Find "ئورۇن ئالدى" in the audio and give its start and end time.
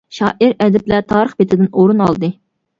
1.71-2.35